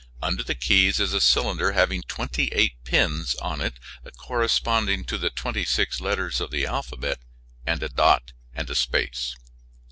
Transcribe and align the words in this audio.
Under 0.19 0.41
the 0.41 0.55
keys 0.55 0.99
is 0.99 1.13
a 1.13 1.21
cylinder 1.21 1.73
having 1.73 2.01
twenty 2.01 2.47
eight 2.53 2.73
pins 2.85 3.35
on 3.35 3.61
it 3.61 3.75
corresponding 4.17 5.05
to 5.05 5.19
the 5.19 5.29
twenty 5.29 5.63
six 5.63 6.01
letters 6.01 6.41
of 6.41 6.49
the 6.49 6.65
alphabet 6.65 7.19
and 7.67 7.83
a 7.83 7.89
dot 7.89 8.31
and 8.55 8.67
a 8.71 8.73
space. 8.73 9.35